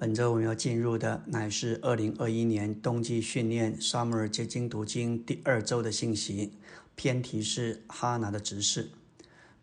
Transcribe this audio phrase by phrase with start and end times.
[0.00, 6.54] 本周我们要进入的乃是二零二一年冬季训练沙姆尔结晶读经第二周的信息。
[6.96, 8.88] 篇题是哈拿的执事。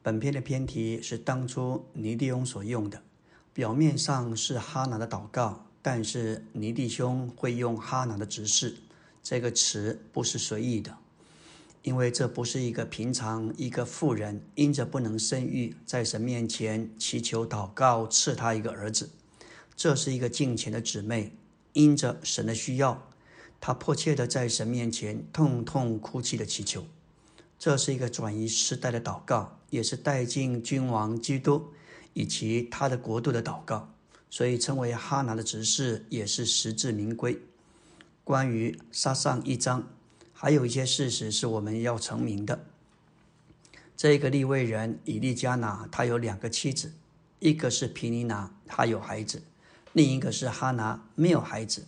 [0.03, 3.01] 本篇的篇题是当初尼弟兄所用的，
[3.51, 8.77] 表面上是哈拿的祷告，但是尼弟兄会用哈拿的执事
[9.23, 10.95] 这个词不是随意的，
[11.81, 19.09] 因为这不是一个平常一个妇人因着不能生育，在神面前祈求祷告赐他一个儿子。
[19.77, 21.31] 这是一个敬虔的姊妹，
[21.73, 23.07] 因着神的需要，
[23.61, 26.83] 她迫切的在神面前痛痛哭泣的祈求。
[27.59, 31.67] 这是一个转移时代的祷告，也是带进君王基督
[32.13, 33.93] 以及他的国度的祷告，
[34.31, 37.39] 所以称为哈拿的执事，也是实至名归。
[38.23, 39.87] 关于撒上一章，
[40.33, 42.65] 还有一些事实是我们要成名的。
[43.95, 46.93] 这个立位人以利加拿，他有两个妻子，
[47.39, 49.43] 一个是皮尼拿，他有孩子。
[49.97, 51.87] 另一个是哈拿没有孩子，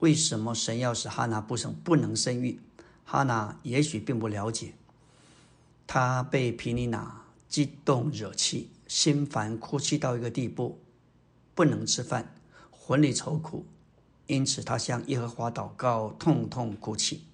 [0.00, 2.60] 为什么神要使哈拿不生不能生育？
[3.06, 4.74] 哈拿也许并不了解，
[5.86, 10.78] 他被皮尼娜激动惹气，心烦哭泣到一个地步，
[11.54, 12.34] 不能吃饭，
[12.70, 13.64] 魂里愁苦，
[14.26, 17.24] 因此他向耶和华祷告，痛痛哭泣。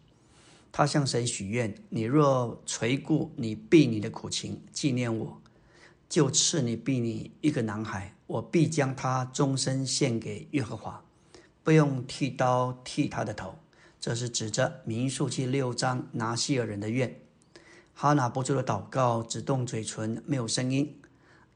[0.71, 5.43] 他向神许愿：你若垂顾你婢女的苦情，纪念我。
[6.09, 11.05] 就赐你婢女一个男孩，我必将他终身献给耶和华，
[11.63, 13.59] 不用剃刀剃他的头。
[14.01, 17.21] 这是指着民数记六章拿西尔人的愿。
[17.93, 21.01] 哈拿不住的祷告，只动嘴唇，没有声音。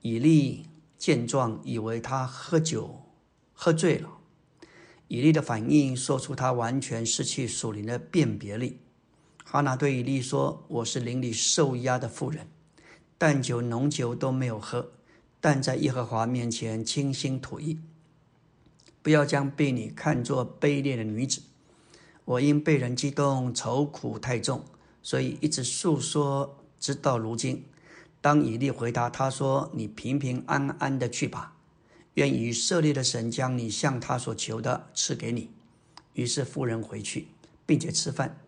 [0.01, 0.67] 以利
[0.99, 3.03] 见状，以为他喝酒
[3.53, 4.09] 喝醉了。
[5.07, 8.81] 以利的反应说出他完全失去属灵的辨别力。
[9.45, 12.49] 哈拿对以利说：“我是邻里受压的妇人。”
[13.21, 14.93] 淡酒浓酒都没有喝，
[15.43, 17.79] 但在耶和华面前倾心吐意。
[19.03, 21.43] 不要将婢女看作卑劣的女子。
[22.25, 24.65] 我因被人激动，愁苦太重，
[25.03, 27.67] 所以一直诉说，直到如今。
[28.23, 31.55] 当以利回答他说：“你平平安安的去吧，
[32.15, 35.51] 愿以色列的神将你向他所求的赐给你。”
[36.15, 37.29] 于是妇人回去，
[37.67, 38.41] 并且吃饭。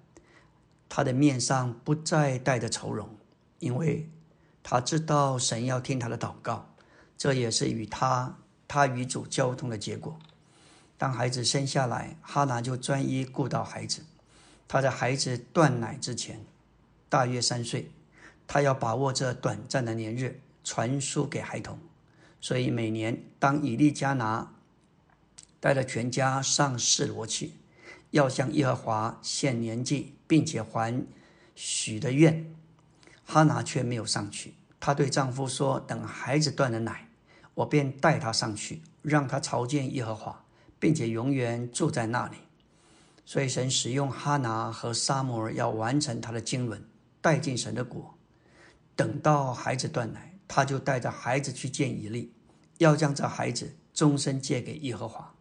[0.89, 3.11] 他的面上不再带着愁容，
[3.59, 4.09] 因为。
[4.63, 6.75] 他知道神要听他的祷告，
[7.19, 10.19] 这也是与他他与主交通的结果。
[10.97, 14.05] 当孩子生下来，哈拿就专一顾到孩子。
[14.69, 16.45] 他在孩子断奶之前，
[17.09, 17.91] 大约三岁，
[18.47, 21.79] 他要把握这短暂的年日，传输给孩童。
[22.41, 24.55] 所以每年当以利加拿
[25.61, 27.53] 带着全家上示罗去，
[28.13, 31.05] 要向耶和华献年祭，并且还
[31.55, 32.55] 许的愿。
[33.25, 34.55] 哈拿却没有上去。
[34.81, 37.09] 她对丈夫说：“等孩子断了奶，
[37.55, 40.45] 我便带他上去，让他朝见耶和华，
[40.81, 42.37] 并且永远住在那里。”
[43.25, 46.83] 所以神使用哈拿和撒摩尔要完成他的经纶，
[47.21, 48.19] 带进神的国。
[48.97, 52.35] 等到孩子断奶，他就带着孩子去见以利，
[52.79, 55.33] 要将这孩子终身借给耶和华。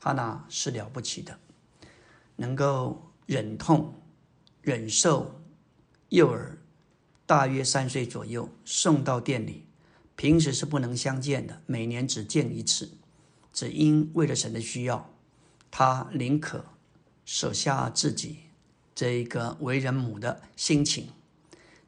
[0.00, 1.38] 哈拿是了不起的，
[2.34, 3.94] 能够忍痛
[4.62, 5.40] 忍受
[6.08, 6.58] 幼儿。
[7.30, 9.64] 大约三岁左右，送到店里。
[10.16, 12.90] 平时是不能相见的，每年只见一次。
[13.52, 15.08] 只因为了神的需要，
[15.70, 16.64] 他宁可
[17.24, 18.38] 舍下自己
[18.96, 21.06] 这一个为人母的心情。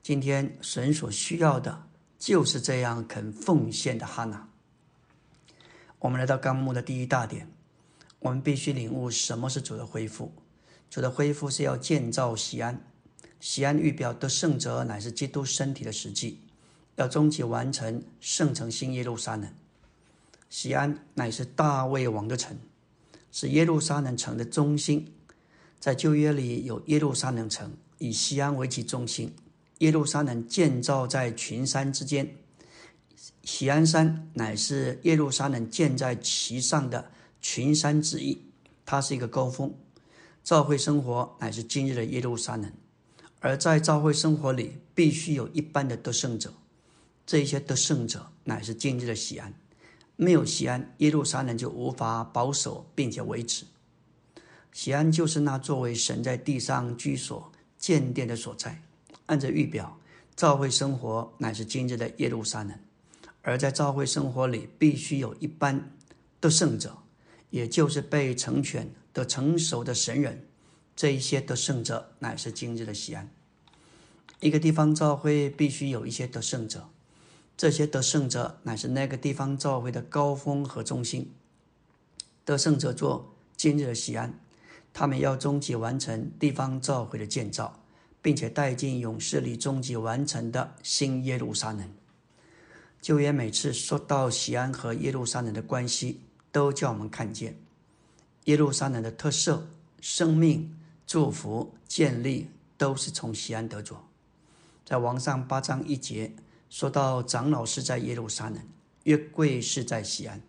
[0.01, 1.89] 今天神所需要的
[2.21, 4.49] 就是这样肯奉献的哈娜。
[5.99, 7.51] 我们来到纲目的第一大点，
[8.21, 10.33] 我们必须领悟什么是主的恢复。
[10.89, 12.92] 主的恢复是要建造西安。
[13.43, 16.39] 西安预表的圣者乃是基督身体的实际，
[16.95, 19.53] 要终极完成圣城新耶路撒冷。
[20.49, 22.57] 西安乃是大卫王的城，
[23.33, 25.13] 是耶路撒冷城的中心。
[25.81, 29.35] 在旧约里有耶路撒冷城，以西安为其中心。
[29.79, 32.37] 耶路撒冷建造在群山之间，
[33.43, 37.11] 西安山乃是耶路撒冷建在其上的
[37.41, 38.41] 群山之一，
[38.87, 39.75] 它是一个高峰。
[40.45, 42.73] 教会生活乃是今日的耶路撒冷。
[43.45, 46.55] 而在教会生活里，必须有一般的得胜者。
[47.27, 49.53] 这些得胜者乃是今日的喜安。
[50.15, 53.67] 没有喜安，耶路撒冷就无法保守并且维持。
[54.71, 58.81] 喜安就是那作为神在地上居所建殿的所在。
[59.27, 59.99] 按着预表，
[60.37, 62.73] 教会生活乃是今日的耶路撒冷。
[63.43, 65.91] 而在教会生活里，必须有一般
[66.39, 66.97] 得胜者，
[67.51, 70.47] 也就是被成全的成熟的神人。
[71.03, 73.29] 这一些得胜者乃是今日的西安。
[74.39, 76.89] 一个地方教会必须有一些得胜者，
[77.57, 81.33] 这些得胜者乃是那个地方教会的高峰和中心。
[82.45, 84.39] 得胜者做今日的西安，
[84.95, 87.83] 他们要终极完成地方教会的建造，
[88.23, 91.93] 并且带进勇士里终极完成的新耶路撒冷。
[93.01, 96.21] 旧约每次说到西安和耶路撒冷的关系，
[96.53, 97.57] 都叫我们看见
[98.45, 99.67] 耶路撒冷的特色、
[100.01, 100.77] 生命、
[101.13, 102.49] 祝福、建立，
[102.79, 104.03] 都是从西安得着。
[104.83, 106.33] 在王上八章一节
[106.71, 108.59] 说到长老是在耶路撒冷，
[109.03, 110.41] 约柜是在西安。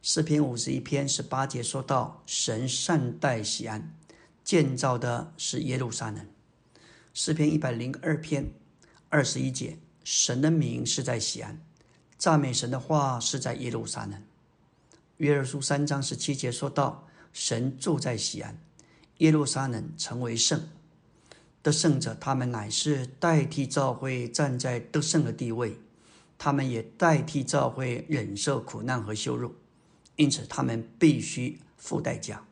[0.00, 3.92] 诗篇五十一篇十八节说到神善待西安，
[4.44, 6.24] 建造的是耶路撒冷。
[7.12, 8.52] 诗篇一百零二篇
[9.08, 11.60] 二十一节，神的名是在西安，
[12.16, 14.22] 赞美神的话是在耶路撒冷。
[15.16, 18.56] 约珥书三章十七节说到神住在西安，
[19.18, 20.68] 耶路撒冷成为圣。
[21.62, 25.76] 得胜者，他们乃是代替教会站在得胜的地位，
[26.38, 29.54] 他们也代替教会忍受苦难和羞辱，
[30.16, 32.44] 因此他们必须付代价。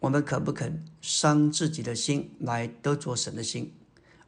[0.00, 3.72] 我们肯不肯伤自己的心来得着神的心？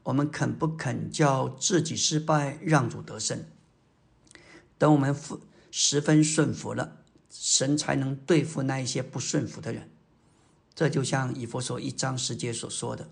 [0.02, 3.44] 我们肯不肯叫自己失败，让主得胜？
[4.76, 6.98] 等我们服十分顺服了，
[7.30, 9.88] 神才能对付那一些不顺服的人。
[10.76, 13.08] 这就像以弗所一章十节所说的。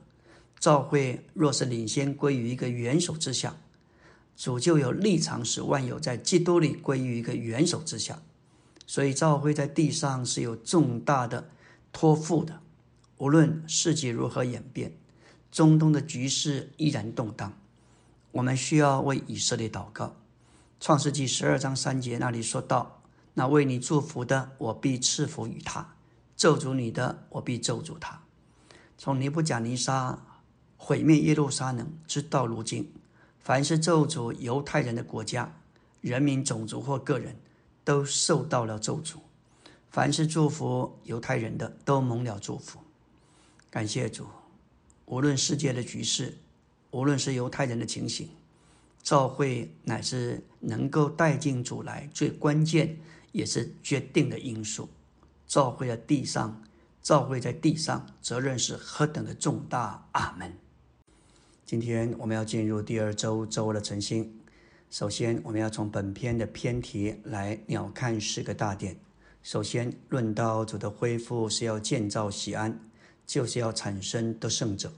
[0.60, 3.56] 教会若是领先归于一个元首之下，
[4.36, 8.22] 主就有立场使万有在基督里归于一个元首之下。
[8.86, 11.48] 所以教会在地上是有重大的
[11.90, 12.60] 托付的。
[13.16, 14.92] 无论世界如何演变，
[15.50, 17.58] 中东的局势依然动荡，
[18.32, 20.14] 我们需要为以色列祷告。
[20.80, 23.00] 创世纪十二章三节那里说道
[23.32, 25.93] ：“那为你祝福的，我必赐福于他；
[26.44, 28.20] 咒诅你的，我必咒诅他。”
[28.98, 30.26] 从尼布甲尼撒。
[30.76, 32.92] 毁灭耶路撒冷，直到如今，
[33.40, 35.50] 凡是咒诅犹太人的国家、
[36.02, 37.36] 人民、种族或个人，
[37.84, 39.14] 都受到了咒诅；
[39.88, 42.80] 凡是祝福犹太人的，都蒙了祝福。
[43.70, 44.26] 感谢主，
[45.06, 46.36] 无论世界的局势，
[46.90, 48.28] 无论是犹太人的情形，
[49.02, 52.98] 教会乃是能够带进主来最关键
[53.32, 54.90] 也是决定的因素。
[55.46, 56.62] 照会在地上，
[57.02, 60.06] 照会在地上，责任是何等的重大！
[60.12, 60.52] 阿门。
[61.64, 64.40] 今天我们要进入第二周周的晨星。
[64.90, 68.96] 首先，我们要从本篇的篇题来鸟瞰四个大点。
[69.42, 72.78] 首先，论到主的恢复是要建造喜安，
[73.26, 74.92] 就是要产生得胜者。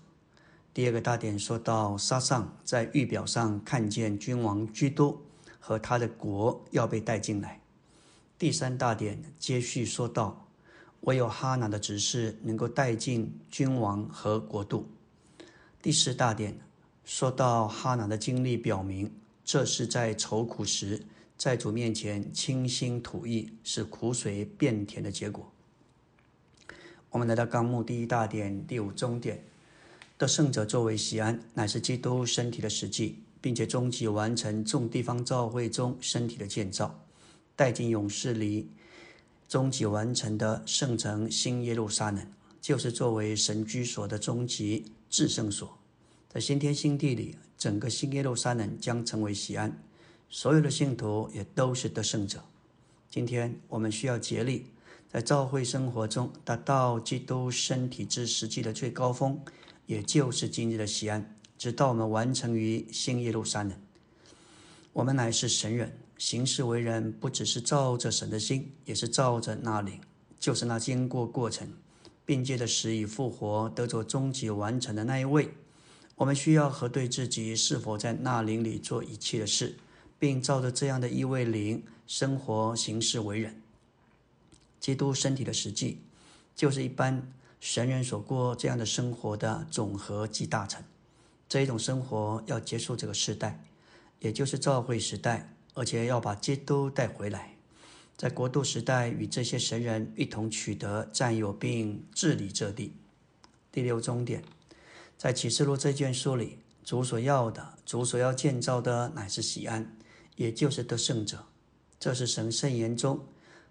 [0.74, 5.20] 第二个大点说到沙上在预表上看见君王居多
[5.58, 7.60] 和他的国要被带进来。
[8.38, 10.46] 第三大点接续说道，
[11.00, 14.86] 唯有哈拿的指示能够带进君王和国度。
[15.80, 16.58] 第四大点
[17.02, 19.10] 说到哈拿的经历，表明
[19.42, 21.02] 这是在愁苦时，
[21.38, 25.50] 在主面前倾心吐意，使苦水变甜的结果。
[27.08, 29.42] 我们来到纲目第一大点第五中点，
[30.18, 37.05] 得胜者作为西安，乃是基督身体的实际，并且终极完成众地方教会中身体的建造，
[37.56, 38.70] 带进勇士里
[39.48, 42.24] 终极完成的圣城新耶路撒冷，
[42.60, 44.92] 就是作为神居所的终极。
[45.08, 45.78] 至圣所，
[46.28, 49.80] 在新天新地里，整个新耶路撒冷将成为西安，
[50.28, 52.44] 所有的信徒也都是得胜者。
[53.08, 54.66] 今天我们需要竭力，
[55.08, 59.40] 在教会生活中达到基督身体之实际的最高峰，
[59.86, 63.72] 也就是今日的西安，直到我们完成于新耶路撒冷。
[64.92, 70.00] 我们乃是神人，行事为人不只是照着神的心，也是照着那灵，
[70.38, 71.68] 就是那经过过程。
[72.26, 75.54] 并借着死与复活得着终极完成的那一位，
[76.16, 79.76] 我们需要核对自己是否在那灵里做一切的事，
[80.18, 83.62] 并照着这样的一位灵生活行事为人。
[84.80, 86.00] 基督身体的实际，
[86.56, 90.82] 就是一般神人所过这样的生活的总和及大成。
[91.48, 93.62] 这一种生活要结束这个时代，
[94.18, 97.54] 也就是教会时代，而且要把基督带回来。
[98.16, 102.94] 在国度时代，与这些神人一同取得、占有并治理这地。
[103.70, 104.42] 第六终点，
[105.18, 109.94] 在启示录这卷书里，主所要的、主所要建造的，乃是喜安，
[110.36, 111.44] 也就是得胜者。
[112.00, 113.22] 这是神圣言中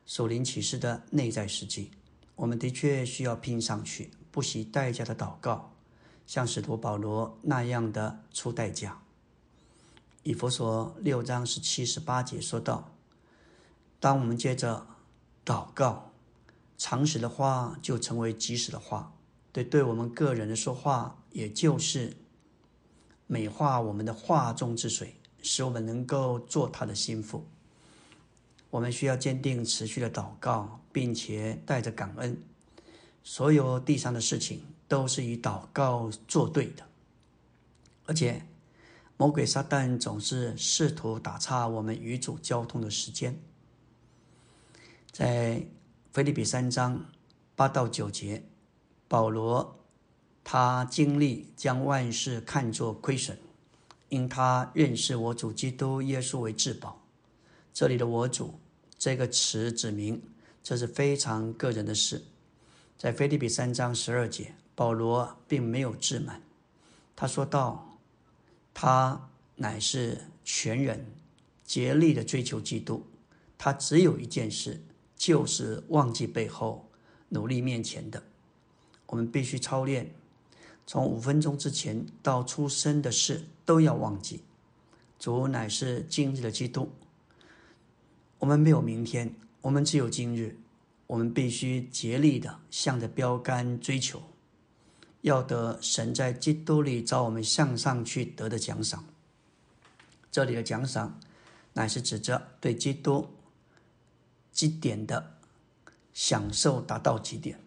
[0.06, 1.90] 属灵启示的内在实际。
[2.36, 5.74] 我们的确需要拼上去，不惜代价的祷告，
[6.28, 9.02] 像使徒保罗那样的出代价。
[10.28, 12.92] 以弗所六章十七、十八节说道。
[14.00, 14.88] 当我们接着
[15.46, 16.12] 祷告，
[16.80, 19.14] 常识的话就成为及时的话，
[19.52, 22.18] 对对我们个人的说话，也就是
[23.28, 27.46] 美化我们的话中之水，使我们能够做他的心腹。
[28.72, 32.42] 我们需要坚定持续的祷告，并且带着感恩。
[33.24, 36.84] 所有地上的事情都是以祷告作对的，
[38.08, 38.48] 而且
[39.18, 43.40] 魔鬼撒旦总是试图打岔我们与主交通的时间。
[45.12, 45.66] 在
[46.12, 47.06] 腓立比三章
[47.56, 48.44] 八到九节，
[49.08, 49.80] 保罗
[50.44, 53.38] 他经历将万事看作亏损，
[54.10, 57.02] 因他认识我主基督耶稣为至宝。
[57.74, 58.60] 这里的“我主”
[59.00, 60.22] 这个词指明
[60.62, 62.24] 这是非常个人的事。
[62.98, 66.42] 在腓立比三章十二节，保罗并没有自满，
[67.16, 67.95] 他说道
[68.76, 71.08] ：“他乃是全人，
[71.64, 73.08] 竭力的追求基督。
[73.58, 74.84] 他只有一件事。”
[75.18, 76.90] 就是忘记背后，
[77.30, 78.22] 努力面前的。
[79.08, 80.14] 我们必须操练，
[80.86, 84.42] 从五分钟之前到出生的事都要忘记。
[85.18, 86.92] 主乃是今日的基督。
[88.40, 90.58] 我们没有明天，我们只有今日。
[91.08, 94.22] 我们必须竭力的向着标杆追求，
[95.26, 99.04] 要得神在基督里找我们向上去得的奖赏。
[100.32, 101.20] 这里的奖赏，
[101.74, 103.28] 乃是指着对基督。
[104.52, 105.38] 极点的
[106.14, 107.60] 享受达到极点。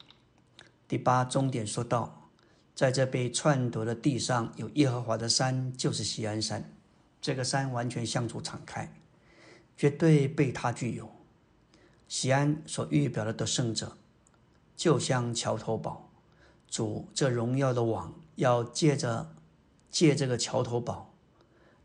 [0.86, 2.30] 第八终点说到，
[2.76, 6.72] 在这被篡夺的地上有耶和华的山，就是锡安山。
[7.20, 8.94] 这个山完全向主敞开，
[9.76, 11.10] 绝对被他具有。
[12.06, 13.98] 锡安所预表的得胜者，
[14.76, 16.07] 就像桥头堡。
[16.70, 19.34] 主这荣耀的网，要借着
[19.90, 21.12] 借这个桥头堡，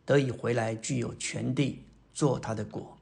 [0.05, 2.97] 得以回来具有全地，做他的果。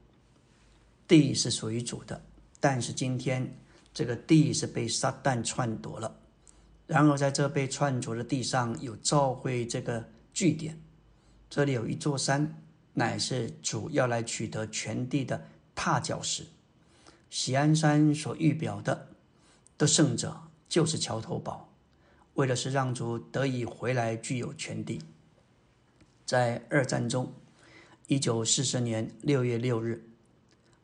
[1.08, 2.22] 地是属于主的，
[2.60, 3.58] 但是今天
[3.92, 6.20] 这个地是被撒旦篡夺了。
[6.86, 10.80] 然而，在这被篡夺的地上有召会这个据点，
[11.50, 12.62] 这里有一座山，
[12.94, 16.46] 乃是主要来取得全地的踏脚石。
[17.30, 19.08] 喜安山所预表的
[19.76, 21.71] 得胜者，就是桥头堡，
[22.34, 25.02] 为的是让主得以回来具有权地。
[26.24, 27.32] 在二战中，
[28.06, 30.08] 一九四十年六月六日。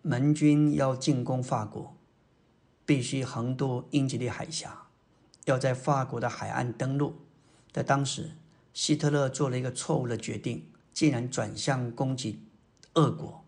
[0.02, 1.96] 盟军要进攻法国，
[2.86, 4.86] 必须横渡英吉利海峡，
[5.44, 7.16] 要在法国的海岸登陆。
[7.72, 8.30] 在当时，
[8.72, 12.40] 希特勒做了一个错误的决定，竟然转向攻击
[12.94, 13.44] 俄国，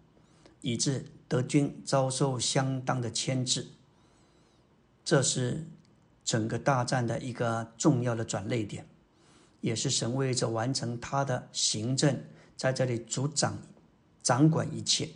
[0.61, 3.69] 以致德军遭受相当的牵制。
[5.05, 5.67] 这是
[6.31, 8.87] 整个大战的一个重要的转捩点，
[9.63, 12.23] 也是神为着完成他的行政，
[12.57, 13.59] 在这里主掌、
[14.23, 15.09] 掌管一切。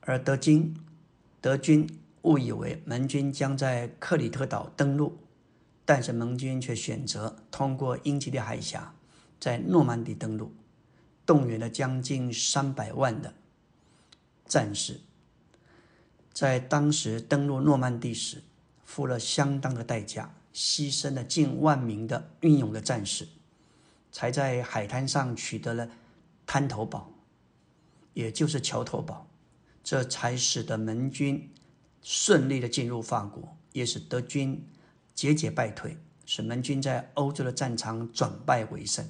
[0.00, 0.74] 而德军，
[1.40, 1.88] 德军
[2.22, 5.16] 误以为盟军将在克里特岛登陆，
[5.84, 8.92] 但是盟军却选择通过英吉利海峡，
[9.38, 10.52] 在诺曼底登陆，
[11.24, 13.32] 动员了将近三百万的
[14.44, 14.98] 战士。
[16.32, 18.42] 在当时登陆诺曼底时，
[18.84, 23.26] 付了相当的代价，牺牲了近万名的英勇的战士，
[24.12, 25.88] 才在海滩上取得了
[26.46, 27.10] 滩头堡，
[28.12, 29.26] 也就是桥头堡。
[29.82, 31.52] 这才使得盟军
[32.00, 34.66] 顺利的进入法国，也使德军
[35.14, 39.06] 节节败退，使盟军在欧洲的战场转败为胜。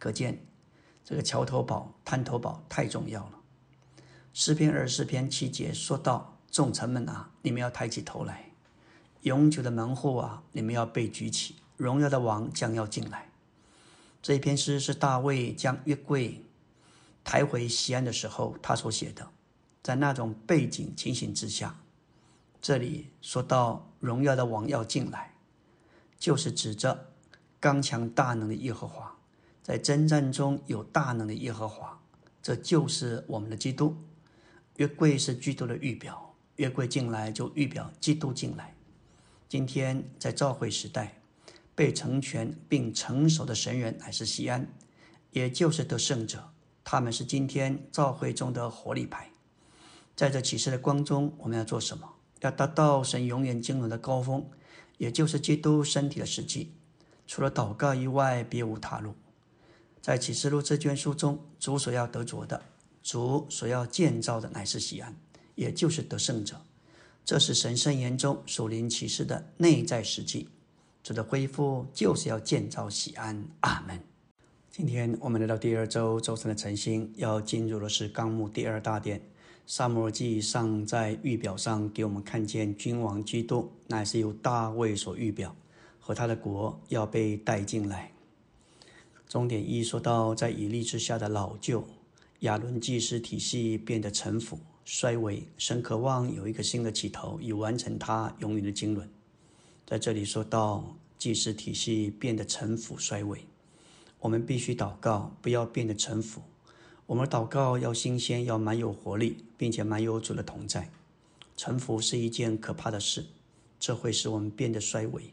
[0.00, 0.44] 可见
[1.04, 3.38] 这个桥头堡、滩头堡太重要了。
[4.32, 8.51] 诗篇二十四篇七节说到：“众臣们啊，你们要抬起头来；
[9.22, 11.56] 永久的门户啊，你们要被举起。
[11.76, 13.28] 荣耀的王将要进来。”
[14.22, 16.44] 这一篇诗是大卫将约柜
[17.24, 19.28] 抬回西安的时候，他所写的。
[19.82, 21.76] 在那种背景情形之下，
[22.60, 25.34] 这里说到荣耀的王要进来，
[26.20, 27.08] 就是指着
[27.58, 29.16] 刚强大能的耶和华，
[29.60, 32.00] 在征战中有大能的耶和华，
[32.40, 33.96] 这就是我们的基督。
[34.76, 38.71] 约柜是基督的预表，约柜进来就预表基督进来。
[39.52, 41.20] 今天在召会时代，
[41.74, 44.66] 被成全并成熟的神人乃是西安，
[45.30, 46.48] 也就是得胜者，
[46.82, 49.30] 他们是今天召会中的活力牌。
[50.16, 52.14] 在这启示的光中，我们要做什么？
[52.40, 54.48] 要达到神永远经纶的高峰，
[54.96, 56.72] 也就是基督身体的实际。
[57.26, 59.14] 除了祷告以外，别无他路。
[60.00, 62.62] 在启示录这卷书中，主所要得着的，
[63.02, 65.14] 主所要建造的，乃是西安，
[65.54, 66.64] 也就是得胜者。
[67.24, 70.48] 这是神圣言中属灵启示的内在实际。
[71.02, 73.44] 主的恢复就是要建造喜安。
[73.60, 74.00] 阿门。
[74.70, 79.20] 今天我们来到第二周周三的晨星，要进入的是纲目第二大殿。
[79.66, 85.54] 萨摩尔记上在预表上给我们看见君王基督，乃是由大卫所预表，
[86.00, 88.12] 和他的国要被带进来。
[89.28, 91.86] 重点一说到，在以利之下的老旧
[92.40, 95.46] 亚伦祭司体系变得臣服，衰微。
[95.56, 99.08] 神渴望有一个新的起头，以完成他永远的经纶。
[99.86, 103.44] 在这里说到祭祀体系变得陈腐衰微，
[104.20, 106.42] 我们必须祷告，不要变得陈腐。
[107.06, 110.90] 我们祷告要新鲜，要蛮有活力，并且蛮有主的同在。
[111.56, 113.26] 臣服是一件可怕的事，
[113.78, 115.30] 这会使我们变得衰微。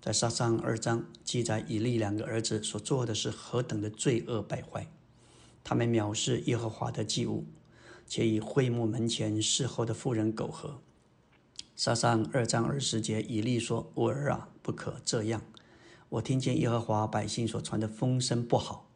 [0.00, 4.86] 在撒上二章记载，以利两个儿子所做的是何等的罪恶败坏。
[5.64, 7.44] 他们藐视耶和华的祭物，
[8.14, 10.82] 且以会幕门前侍候的妇人苟合。
[11.74, 15.40] 撒上二章二十节，以利说：“我儿啊，不可这样。
[16.10, 18.90] 我听见耶和华百姓所传的风声不好。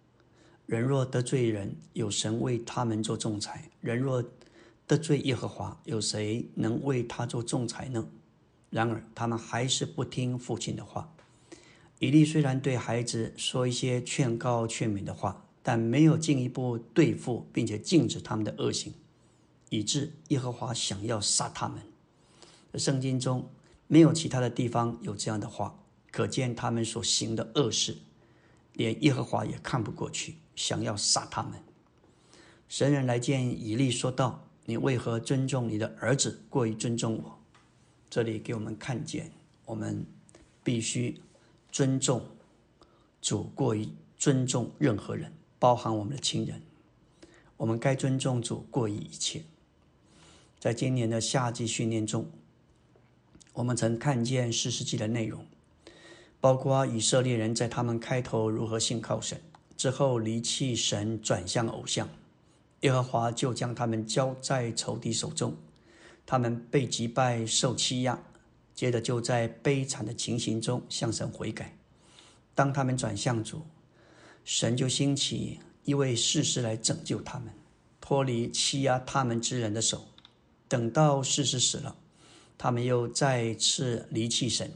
[0.66, 4.23] 人若得罪人，有神为他们做仲裁；人若
[4.87, 8.06] 得罪耶和华，有谁能为他做仲裁呢？”
[8.68, 11.11] 然而，他们还是不听父亲的话。
[12.00, 18.92] 以利虽然对孩子说一些劝告、劝勉的话，但没有进一步对付，并且禁止他们的恶行，
[19.70, 21.82] 以致耶和华想要杀他们。
[22.75, 23.49] 圣经中
[23.87, 25.78] 没有其他的地方有这样的话，
[26.11, 27.96] 可见他们所行的恶事，
[28.75, 31.52] 连耶和华也看不过去，想要杀他们。
[32.68, 37.38] 神人来见以利，说道：“你为何尊重你的儿子，过于尊重我？”
[38.11, 39.30] 这里给我们看见，
[39.64, 40.04] 我们
[40.62, 41.20] 必须
[41.70, 42.23] 尊重
[43.23, 46.61] 主，过于尊重任何人，包含我们的亲人。
[47.56, 49.44] 我们该尊重主，过于一切。
[50.66, 52.28] 在今年的夏季训练中，
[53.52, 55.46] 我们曾看见四世纪的内容，
[56.40, 59.40] 包括以色列人在他们开头如何信靠神，
[59.76, 62.08] 之后离弃神，转向偶像，
[62.80, 65.56] 耶和华就将他们交在仇敌手中。
[66.26, 68.20] 他们被击败、受欺压，
[68.75, 71.78] 接着就在悲惨的情形中向神悔改。
[72.56, 73.62] 当他们转向主，
[74.42, 77.54] 神就兴起一位士师来拯救他们，
[78.00, 80.04] 脱离欺压他们之人的手。
[80.68, 81.96] 等到士师死了，
[82.58, 84.73] 他们又再次离弃神，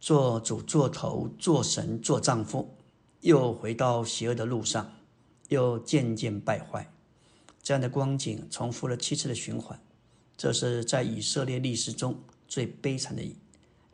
[0.00, 2.76] 做主、做头、做神、做丈夫，
[3.20, 4.92] 又回到邪恶的路上，
[5.48, 6.92] 又渐渐败坏。
[7.62, 9.80] 这样的光景重复了七次的循环。
[10.36, 13.22] 这是在以色列历史中最悲惨的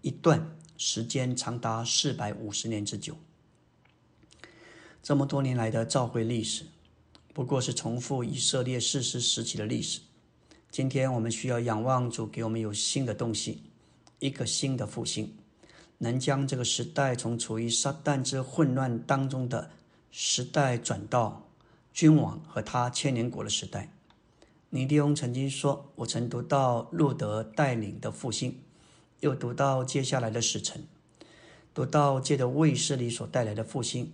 [0.01, 3.17] 一段时间，长达四百五十年之久。
[5.03, 6.65] 这么多年来的召回历史，
[7.33, 10.01] 不过是重复以色列世世时期的历史。
[10.73, 13.63] 今天我们需要仰望主，给我们有新的东西，
[14.21, 15.37] 一个新的复兴，
[15.99, 19.71] 能将这个时代从处于撒旦之混乱当中的
[20.11, 21.47] 时代，转到
[21.93, 23.93] 君王和他千年国的时代。
[24.71, 28.59] 尼迪翁曾经说：“我曾读到路德带领的复兴，
[29.21, 30.83] 又读到接下来的使臣，
[31.75, 34.11] 读到借着卫士里所带来的复兴，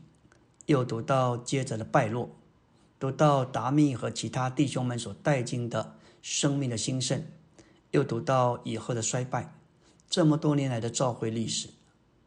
[0.67, 2.31] 又读到接着的败落，
[2.99, 5.95] 读到达密和其他弟兄们所带进的
[6.31, 7.25] 生命的兴盛，
[7.91, 9.55] 又读到以后的衰败。
[10.11, 11.71] 这么多年来的召回历史，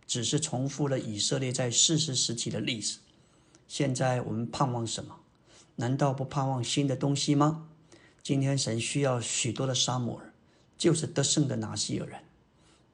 [0.07, 2.97] 只是重复了以色列在世世时期的历史。
[3.67, 5.17] 现在我们盼望什么？
[5.75, 7.67] 难道不盼望新的东西吗？”
[8.23, 10.33] 今天神需要许多的沙摩尔，
[10.79, 12.23] 就是得胜的拿西尔人，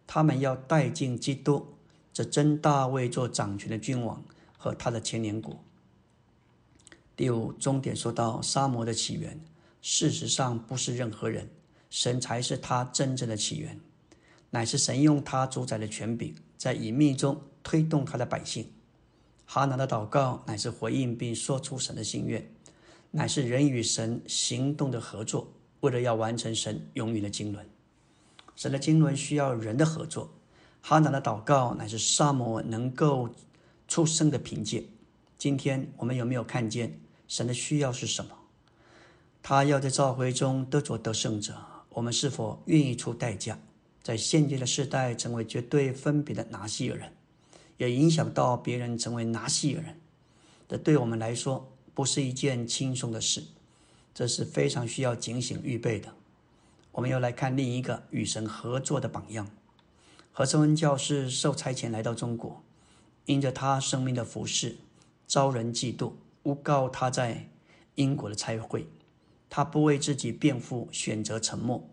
[0.06, 1.68] 他们要带进基督，
[2.12, 4.22] 这真大卫做掌权的君王
[4.58, 5.58] 和他的千年国。
[7.16, 9.40] 第五终点说到沙摩的起源，
[9.90, 11.50] 事实上不是任何人，
[11.90, 13.80] 神才是他真正的起源，
[14.50, 18.70] 乃是神用他主宰的权柄，在隐秘中推动他的百姓。
[19.46, 22.46] 哈拿的祷告乃是回应并说出神的心愿。
[23.12, 27.66] 乃是人与神行动的合作，为了要完成神永远的经纶。
[28.58, 30.30] 神的经纶需要人的合作。
[30.82, 33.30] 哈拿的祷告乃是萨摩能够
[33.88, 34.84] 出生的凭借。
[35.38, 38.32] 今天我们有没有看见神的需要是什么？
[39.50, 41.56] 他要在召回中得着得胜者。
[41.92, 43.58] 我们是否愿意出代价，
[44.04, 47.14] 在现今的时代成为绝对分别的拿西尔人，
[47.78, 50.02] 也影响到别人成为拿西尔人？
[50.68, 51.72] 这对我们来说。
[51.94, 53.42] 不是一件轻松的事，
[54.14, 56.14] 这是非常需要警醒预备的。
[56.92, 59.50] 我们又来看另一个与神合作的榜样。
[60.34, 62.62] 何圣恩教士受差遣来到中国，
[63.26, 64.76] 因着他生命的服饰，
[65.26, 66.12] 遭人嫉妒，
[66.44, 67.48] 诬告他在
[67.96, 68.86] 英国的差会。
[69.50, 71.90] 他不为自己辩护，选择沉默。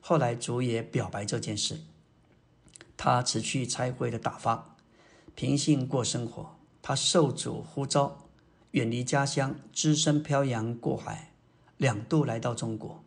[0.00, 1.80] 后来主也表白这件事。
[2.96, 4.76] 他辞去拆会的打发，
[5.34, 6.56] 平信过生活。
[6.82, 8.24] 他受主呼召。
[8.72, 11.32] 远离家乡，只身漂洋过海，
[11.78, 13.02] 两度来到中国，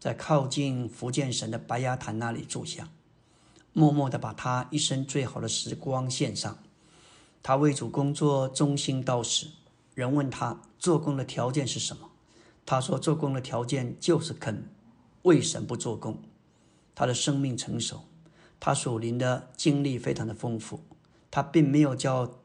[0.00, 2.88] 在靠近福建省的白鸭潭那里住下，
[3.74, 6.58] 默默地把他一生最好的时光献上。
[7.42, 9.48] 他为主工作，忠心到死。
[9.94, 12.10] 人问他做工的条件是什么，
[12.66, 14.68] 他说做工的条件就是肯
[15.22, 16.22] 为神不做工。
[16.94, 18.04] 他的生命成熟，
[18.60, 20.80] 他属灵的经历非常的丰富。
[21.30, 22.38] 他并没有叫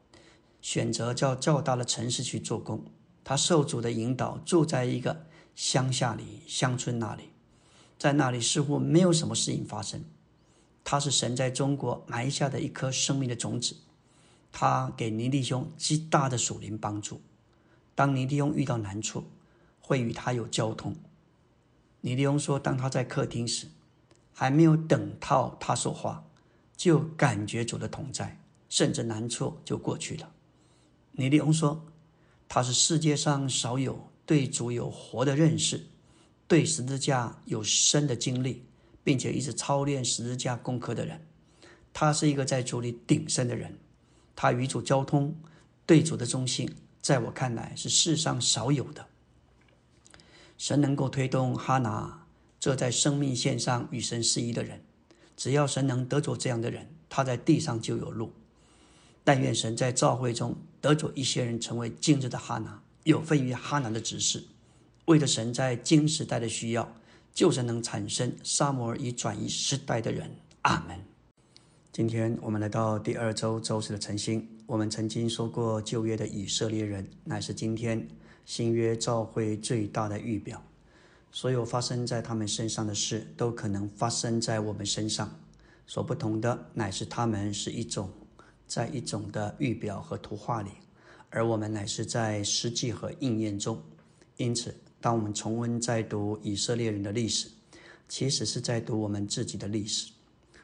[0.61, 2.83] 选择叫较大的城市去做工，
[3.23, 7.29] 他受主的引导，住在一个乡下里、乡村那里，
[7.99, 10.03] 在那里似乎没有什么事情发生。
[10.83, 13.75] 他是神在中国埋下的一颗生命的种子，
[14.51, 17.21] 他给尼弟兄极大的属灵帮助。
[17.93, 19.25] 当尼弟兄遇到难处，
[19.89, 20.95] 会与他有交通。
[22.01, 23.65] 尼弟兄说，当他在客厅时，
[24.31, 26.23] 还没有等到他说话，
[26.77, 28.37] 就感觉主的同在。
[28.69, 30.31] 甚至难处就过去了。
[31.13, 31.87] 尼利翁说
[32.47, 35.87] ：“他是世界上少有对主有活的认识，
[36.47, 38.63] 对十字架有深的经历，
[39.03, 41.25] 并且一直操练十字架功课的人。
[41.91, 43.75] 他是一个在主里鼎盛的人。
[44.35, 45.35] 他与主交通，
[45.87, 46.71] 对主的忠心，
[47.01, 49.07] 在我看来是世上少有的。
[50.59, 52.27] 神能够推动哈拿
[52.59, 54.81] 这在生命线上与神适一的人。
[55.37, 58.33] 只要神能得着这样的人，他在地上就有路。”
[59.23, 64.43] 但愿神在召会中得着一些人成为今日的哈拿，有份于哈拿的指示，
[65.05, 66.93] 为了神在今时代的需要，
[67.33, 70.29] 就是能产生沙摩尔以转移时代的人。
[70.63, 70.99] 阿门。
[71.93, 74.45] 今天我们来到第二周周四的晨星。
[74.65, 78.05] 我们曾经说过，旧约的以色列人乃是今天
[78.49, 80.59] 新约召会最大的预表。
[81.31, 85.39] 所有发生在他们身上的事，都可能发生在我们身上。
[85.85, 88.09] 所不同的，乃是他们是一种。
[88.65, 90.69] 在一种的预表和图画里，
[91.29, 93.79] 而我们乃是在实际和应验中。
[94.37, 97.49] 因此，当我们重温再读以色列人的历史，
[98.07, 100.11] 其实是在读我们自己的历史。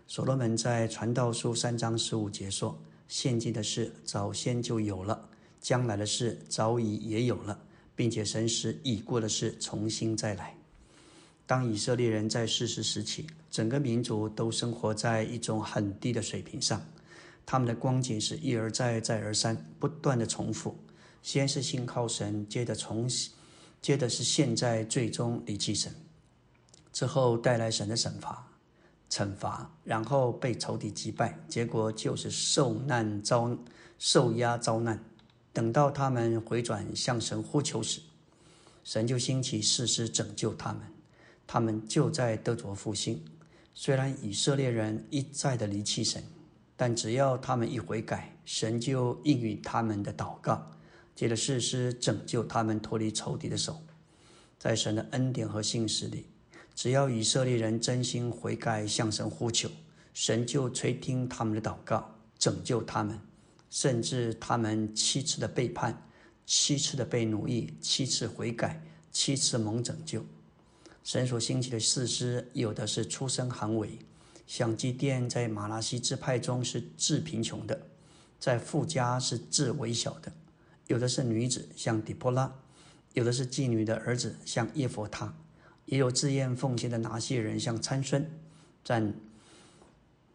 [0.07, 5.29] 所罗门在传道书三章十五节说：“现今的事早先就有了，
[5.61, 7.59] 将来的事早已也有了，
[7.95, 10.57] 并且神使已过的事重新再来。”
[11.47, 16.83] 当以色列人在世时时期，整个民族都生活在一种很低的水平上。
[17.45, 20.75] 他们的光景是一而再、再而三、不断的重复。
[21.21, 23.07] 先是信靠神，接着重，
[23.81, 25.93] 接着是现在，最终离弃神，
[26.91, 28.51] 之后带来神的惩罚、
[29.11, 33.55] 惩罚，然后被仇敌击败，结果就是受难遭、
[33.99, 35.03] 受压遭难。
[35.55, 38.01] 等到他们回转向神呼求时，
[38.83, 40.81] 神就兴起誓师拯救他们，
[41.47, 43.25] 他们就在得着复兴。
[43.73, 46.23] 虽然以色列人一再的离弃神。
[46.77, 50.71] 但只要他们一悔改，神就应允他们的祷告，
[51.15, 53.81] 借着事师拯救他们脱离仇敌的手。
[54.59, 56.25] 在神的恩典和信实里，
[56.75, 59.69] 只要以色列人真心悔改，向神呼求，
[60.13, 63.17] 神就垂听他们的祷告，拯救他们。
[63.75, 66.01] 甚至他们七次的背叛，
[66.45, 70.25] 七次的被奴役，七次悔改，七次蒙拯救。
[71.03, 73.99] 神所兴起的事师，有的是出身寒微。
[74.47, 77.81] 像基甸在马拉西支派中是致贫穷的，
[78.39, 80.31] 在富家是致微小的；
[80.87, 82.49] 有的是女子，像底波拉；
[83.11, 85.33] 有的是妓女的儿子，像耶佛他；
[85.83, 88.25] 也有自愿奉献的拿西人，像参孙。
[88.85, 89.13] 但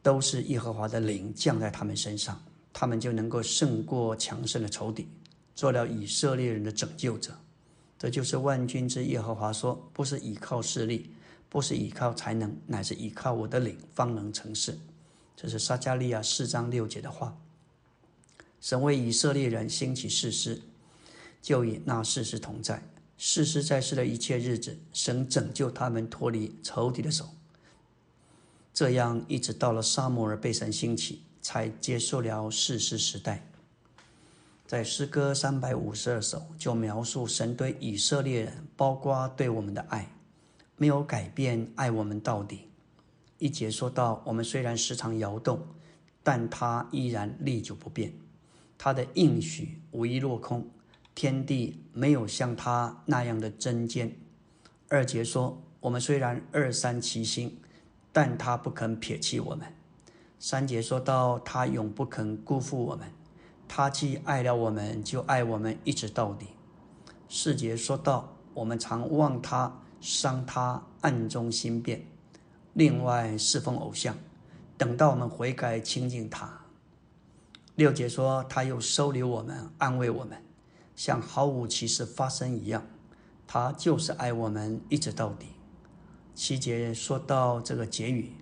[0.03, 5.09] 都是耶和华的灵降在他们身上，他们就能够胜过强盛的仇敌，
[5.54, 7.33] 做了以色列人的拯救者。
[7.98, 11.11] 这就是万军之耶和华说：“不是依靠势力。”
[11.50, 14.78] 不是依靠才能，乃是依靠我的灵，方能成事。
[15.37, 17.37] 这是撒加利亚四章六节的话。
[18.61, 20.62] 神为以色列人兴起誓师，
[21.42, 22.85] 就与那誓师同在。
[23.18, 27.30] 誓师在世的一切日子，神拯救他们脱离仇敌的手。
[28.72, 33.46] 这样一直到了沙摩尔被神兴起，才结束了誓师时代。
[34.66, 40.09] 在诗歌三百五十二首，就描述神对以色列人，包括对我们的爱。
[40.76, 42.68] 没有改变，爱我们到底。
[43.38, 45.66] 一节说到，我们虽然时常摇动，
[46.22, 48.12] 但他依然历久不变。
[48.79, 50.70] 他的应许无一落空，
[51.14, 54.16] 天地没有像他那样的针尖。
[54.88, 57.59] 二节说，我们虽然二三其心，
[58.12, 59.66] 但他不肯撇弃我们。
[60.42, 63.07] 三姐说到，他永不肯辜负我们。
[63.68, 66.46] 他既爱了我们，就爱我们一直到底。
[67.29, 69.81] 四姐说到，我们常望他。
[70.00, 72.07] 伤他暗中心变，
[72.72, 74.16] 另外侍奉偶像，
[74.79, 76.62] 等到我们悔改亲近他。
[77.74, 80.42] 六姐说他又收留我们，安慰我们，
[80.96, 82.83] 像毫无其事发生一样。
[83.46, 85.48] 他就是爱我们一直到底。
[86.35, 88.33] 七姐说到这个结语，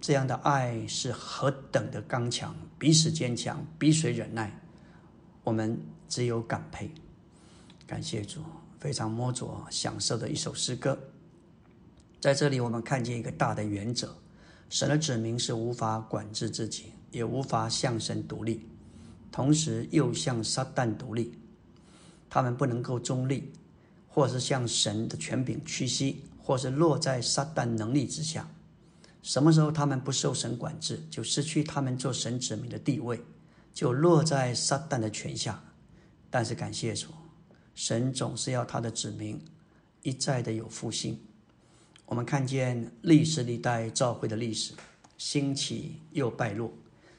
[0.00, 4.60] 这样的爱是何等的刚强，彼此坚强，彼此忍耐，
[5.44, 6.90] 我们只有感佩，
[7.86, 8.40] 感谢主。
[8.78, 10.96] 非常摸着享受的一首诗歌。
[12.20, 14.14] 在这里，我们看见一个大的原则：
[14.70, 18.68] 神的子民是无法管制自己，也无法向神独立，
[19.32, 21.36] 同时又向撒旦独立。
[22.30, 23.52] 他们不能够中立，
[24.06, 28.48] 或是向神的权柄屈膝，或是落在撒旦能力之下。
[29.28, 33.20] 什么时候他们不受神管制，就失去他们做神子民的地位，
[33.74, 35.62] 就落在撒旦的权下。
[36.30, 37.08] 但是感谢主，
[37.74, 39.38] 神总是要他的子民
[40.00, 41.20] 一再的有复兴。
[42.06, 44.72] 我们看见历史历代教会的历史，
[45.18, 46.72] 兴起又败落，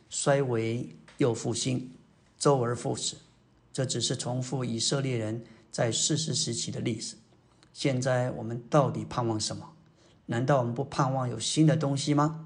[0.09, 1.91] 衰微又复兴，
[2.39, 3.17] 周而复始。
[3.71, 7.15] 这只是重复以色列人在世世时期的历史。
[7.71, 9.75] 现在我们到底盼望什么？
[10.29, 12.45] 难道我们不盼望有新的东西吗？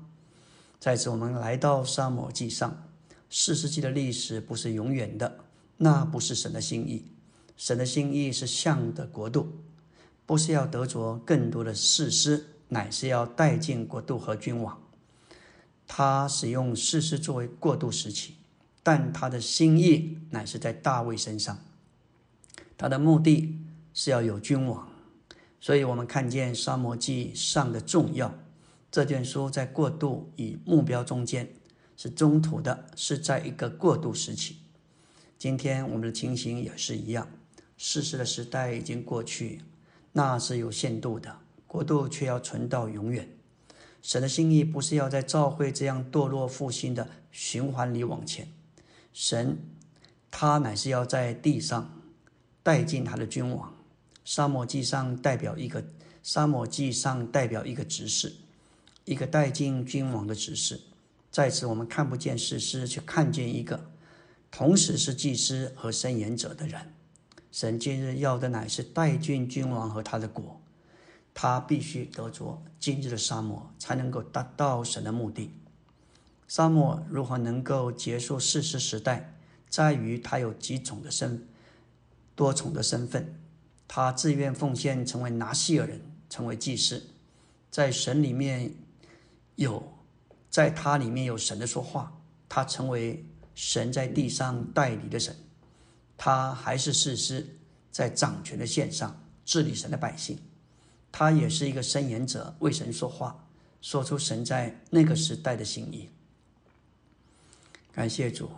[0.79, 2.87] 在此，我们来到沙漠记上，
[3.29, 5.39] 四世纪的历史不是永远的，
[5.75, 7.11] 那不是神的心意。
[7.57, 9.59] 神的心意是像的国度，
[10.25, 14.81] 不是要得着更多的士师，乃是要带进国度和君王。
[15.85, 18.35] 他使用士师作为过渡时期，
[18.81, 21.59] 但他的心意乃是在大卫身上。
[22.77, 23.59] 他的目的
[23.93, 24.92] 是要有君王。
[25.63, 28.37] 所以，我们看见《沙摩记》上的重要。
[28.91, 31.47] 这卷书在过渡与目标中间，
[31.95, 34.57] 是中途的，是在一个过渡时期。
[35.39, 37.29] 今天我们的情形也是一样，
[37.77, 39.61] 世事的时代已经过去，
[40.11, 41.31] 那是有限度的；
[41.65, 43.29] 过渡却要存到永远。
[44.01, 48.49] 神的心意不是要在教会这样堕落复兴的循环里往前，
[49.13, 49.57] 神
[50.29, 52.01] 他乃是要在地上
[52.61, 53.72] 带进他的君王。
[54.25, 55.83] 沙漠记上代表一个，
[56.21, 58.33] 沙漠记上代表一个执事，
[59.05, 60.79] 一个带进君王的执事。
[61.29, 63.89] 在此，我们看不见士师，却看见一个
[64.51, 66.93] 同时是祭司和伸言者的人。
[67.51, 70.61] 神今日要的乃是带进君王和他的国，
[71.33, 75.51] 他必须得着今日的沙漠，才能够达到神的目的。
[76.47, 79.35] 沙漠如何能够结束世师时代，
[79.69, 81.47] 在于他有几种的身，
[82.35, 83.35] 多重的身份。
[83.95, 86.99] 他自愿奉献，成为拿西尔人，成为祭司，
[87.69, 88.73] 在神里面
[89.53, 89.87] 有，
[90.49, 92.11] 在他里面有神的说话。
[92.49, 95.35] 他成为神在地上代理的神，
[96.17, 97.55] 他还是事师，
[97.91, 100.39] 在掌权的线上治理神的百姓。
[101.11, 103.45] 他也是一个申言者，为神说话，
[103.79, 106.09] 说出神在那个时代的心意。
[107.91, 108.49] 感谢主，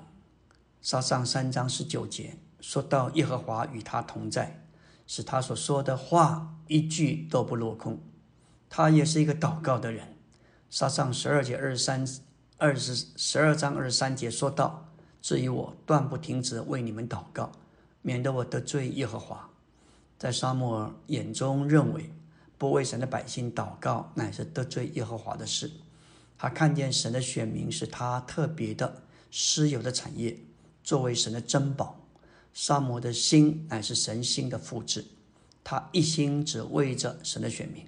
[0.81, 4.61] 撒上三章十九节说到耶和华与他同在。
[5.07, 7.99] 是他所说的话一句都不落空，
[8.69, 10.15] 他也是一个祷告的人。
[10.69, 12.05] 撒上十二节二十三、
[12.57, 14.89] 二十十二章二十三节说道
[15.21, 17.51] ：“至于我，断不停止为你们祷告，
[18.01, 19.49] 免得我得罪耶和华。”
[20.17, 22.11] 在沙漠眼中，认为
[22.57, 25.71] 不为神的百姓祷告，乃是得罪耶和华的事。
[26.37, 30.37] 他看见神的选民是他特别的私有的产业，
[30.83, 32.04] 作为神的珍宝。
[32.55, 35.03] 沙摩的心乃是神心的复制，
[35.61, 37.85] 他一心只为着神的选民，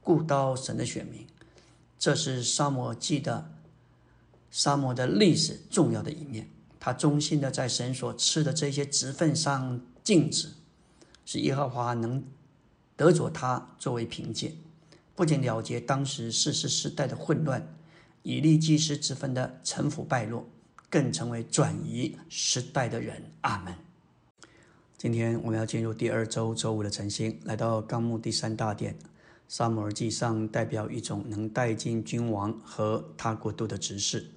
[0.00, 1.26] 顾到神的选民，
[1.98, 3.52] 这是沙摩记的
[4.50, 6.48] 沙摩的历史重要的一面。
[6.80, 10.54] 他忠心的在神所赐的这些职分上尽职，
[11.26, 12.24] 使耶和华能
[12.96, 14.54] 得着他作为凭借，
[15.14, 17.68] 不仅了结当时世世时代的混乱，
[18.22, 20.48] 以利祭司之分的臣服败落，
[20.88, 23.30] 更成为转移时代的人。
[23.42, 23.74] 阿门。
[25.06, 28.98] 今天我们要进入第二周周五的晨星，来到纲目第三大殿。
[29.46, 34.28] 沙摩尔记上代表一种能带进君王和他国度的执事，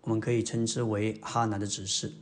[0.00, 2.12] 我们可以称之为哈拿的执事。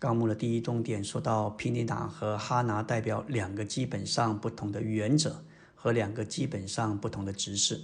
[0.00, 5.40] 纲目的第一重点说到皮尼达和哈拿代表两个基本上不同的原则
[5.76, 7.80] 和两个基本上不同的执事。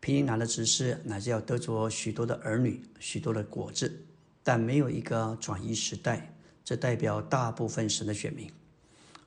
[0.00, 4.00] 皮尼达的执事乃是要得着许多的儿女、许多的果子，
[4.42, 6.32] 但没有一个转移时代。
[6.66, 8.50] 这代表大部分神的选民，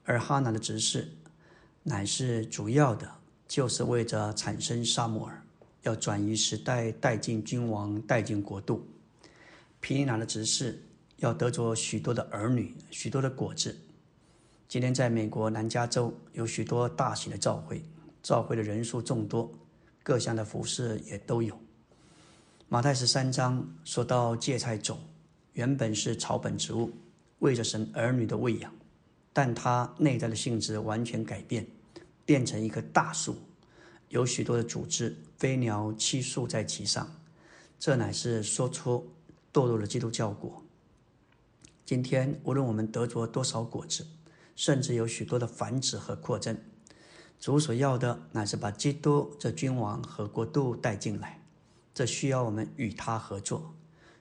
[0.04, 1.10] 而哈拿的执事
[1.84, 3.10] 乃是主要的，
[3.48, 5.42] 就是为着产生沙摩尔，
[5.84, 8.86] 要转移时代，带进君王，带进国度。
[9.80, 10.84] 皮尼拿的执事
[11.16, 13.74] 要得着许多的儿女，许多的果子。
[14.68, 17.82] 今天在美国南加州有许多大型的教会，
[18.22, 19.50] 教会的人数众多，
[20.04, 21.58] 各项的服饰也都有。
[22.68, 25.00] 马太十三章说到芥菜种，
[25.54, 26.92] 原本是草本植物。
[27.40, 28.74] 为着神儿女的喂养，
[29.34, 31.68] 但它内在的性质完全改变，
[32.26, 33.36] 变成一棵大树，
[34.10, 37.10] 有许多的组织，飞鸟栖宿在其上。
[37.80, 39.10] 这乃是说出
[39.54, 40.64] 堕落的基督教果。
[41.86, 44.06] 今天无论我们得着多少果子，
[44.56, 46.58] 甚至有许多的繁殖和扩增。
[47.40, 51.42] 主所要的乃是把基督这君王和国度带进来，
[51.94, 53.74] 这需要我们与他合作。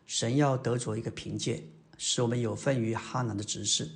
[0.07, 1.65] 神要得着一个凭借，
[1.99, 3.91] 使我们有份于哈拿的执事。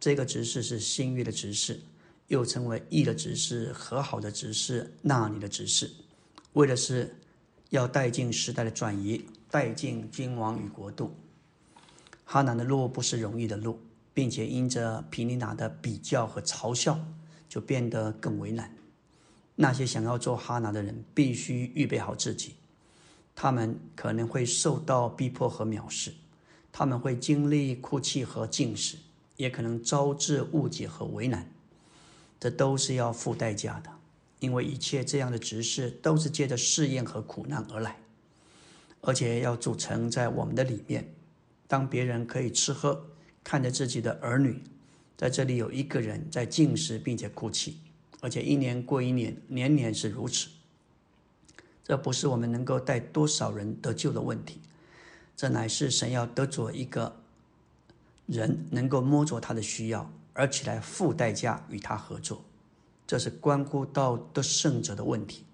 [0.00, 1.80] 这个执事是新约的执事，
[2.26, 5.88] 又称为义的执事、和好的执事、那里的执事，
[6.54, 7.14] 为的是
[7.70, 11.14] 要带进时代的转移，带进君王与国度。
[12.24, 13.78] 哈拿的路不是容易的路，
[14.12, 16.98] 并且因着皮尼娜的比较和嘲笑，
[17.48, 18.74] 就变得更为难。
[19.54, 22.54] 那些想要做哈拿的人，必须预备好自己。
[23.34, 26.12] 他们可能会受到逼迫和藐视，
[26.72, 28.96] 他们会经历哭泣和进食。
[29.38, 31.50] 也可能招致误解和为难，
[32.38, 33.90] 这都是要付代价的，
[34.38, 37.98] 因为一切这样的执事都是借着试验和苦难而来，
[39.00, 41.12] 而且要组成在我们的里面。
[41.66, 43.06] 当别人可以吃喝，
[43.42, 44.62] 看着自己的儿女，
[45.16, 47.78] 在这里有一个人在进食并且哭泣，
[48.20, 50.50] 而且一年过一年，年年是如此。
[51.82, 54.60] 这不是我们能够带多少人得救的问题，
[55.42, 57.16] 这乃是神要得着一个。
[58.26, 62.44] 人能够摸着他的需要，而且来付代价与他合作，
[63.08, 65.44] 这是关乎到得胜者的问题。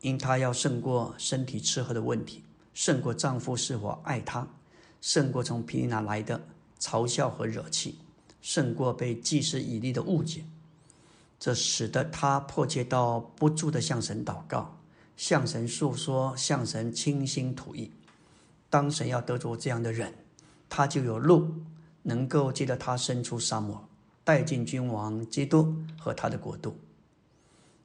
[0.00, 4.48] 因他要胜过身体吃喝的问题，胜过丈夫是否爱她，
[5.02, 6.42] 胜过从皮利拿来的
[6.80, 7.98] 嘲笑和惹气，
[8.40, 10.46] 胜过被祭司以利的误解。
[11.38, 14.74] 这使得他迫切到不住的向神祷告，
[15.14, 17.90] 向神诉说，向神倾心吐意。
[18.74, 20.12] 当神要得着这样的人，
[20.68, 21.54] 他就有路。
[22.02, 23.88] 能够记得他伸出沙漠，
[24.24, 26.76] 带进君王基督和他的国度。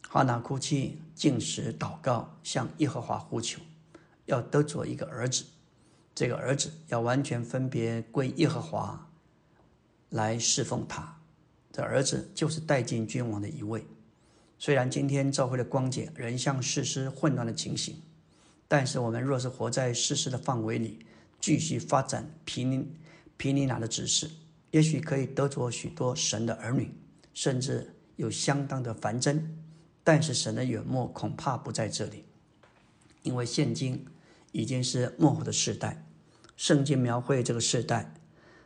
[0.09, 3.61] 哈拿哭泣、进食、祷告，向耶和华呼求，
[4.25, 5.45] 要得着一个儿子。
[6.15, 9.07] 这个儿子要完全分别归耶和华
[10.09, 11.17] 来侍奉他。
[11.71, 13.85] 这儿子就是带进君王的一位。
[14.57, 18.01] 虽然今天教会的光景仍像世事混乱的情形，
[18.69, 21.05] 但是我们若是活在世事的范围里，
[21.41, 22.89] 继续发展平。
[23.35, 24.29] 皮尼娜的指示，
[24.71, 26.93] 也许可以得着许多神的儿女，
[27.33, 29.57] 甚至有相当的繁增。
[30.03, 32.25] 但是神的远目恐怕不在这里，
[33.23, 34.05] 因为现今
[34.51, 36.05] 已经是末后的世代。
[36.57, 38.13] 圣经描绘这个世代，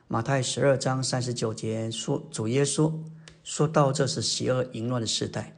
[0.07, 2.91] 马太十二章三十九节说，主耶稣
[3.43, 5.55] 说到这是邪恶淫乱的时代。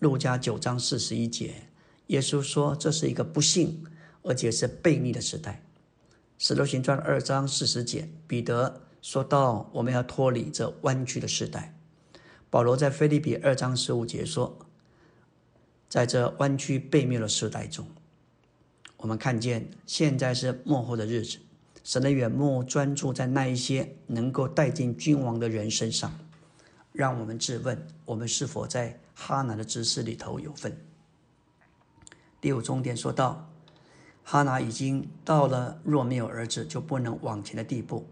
[0.00, 1.68] 路加九章四十一节，
[2.08, 3.82] 耶稣说这是一个不幸
[4.22, 5.62] 而且是悖逆的时代。
[6.36, 11.74] 使徒行传二章四十节，彼得说到：“我们要脱离这弯曲的时代。”
[12.48, 14.58] 保罗在菲利比二章十五节说
[15.88, 17.86] ：“在这弯曲背面的时代中，
[18.96, 21.38] 我们看见现在是幕后的日子，
[21.82, 26.16] 神的眼目专注在那一些能够带进君王的人身上。
[26.92, 30.74] 让我们自问：我们是否在哈拿的知识里头有份？”
[32.40, 33.50] 第五重点说到。
[34.22, 38.06] 哈拿已经到了若没有儿子就不能往前的地步，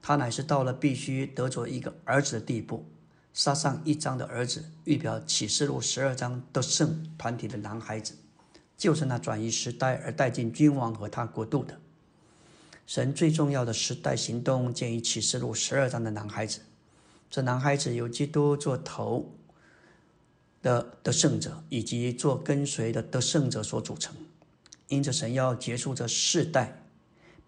[0.00, 2.86] 他乃是到了必须得着一个儿子的地步。
[3.34, 8.14] 杀上一章的儿子，预表启示录十二章得胜团体的男孩子，
[8.76, 11.78] 就是那转移时代而带进君王和他国度的
[12.86, 16.60] 神最重要的时代行动，建于启示录十二章的男孩子。
[17.30, 19.30] 这男孩子由基督做头
[20.62, 24.14] 的得胜者，以及做跟随的得胜者所组成。
[24.88, 26.82] 因着神要结束这世代，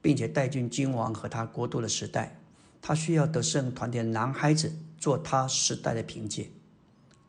[0.00, 2.38] 并且带进君王和他国度的时代，
[2.80, 6.50] 他需要得胜团体的男孩子做他时代的凭借。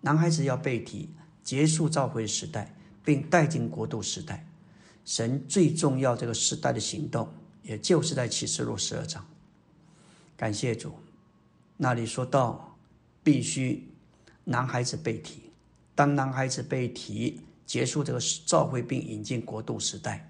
[0.02, 1.10] 男孩子要被提，
[1.44, 4.48] 结束召回时代，并带进国度时代。
[5.06, 7.28] 神最重要这个时代的行动，
[7.62, 9.26] 也就是在启示录十二章。
[10.38, 10.94] 感谢主，
[11.78, 12.78] 那里说到
[13.24, 13.90] 必须
[14.44, 15.52] 男孩子被提，
[15.96, 17.42] 当男孩子被提。
[17.66, 20.30] 结束这个召会并引进国度时代，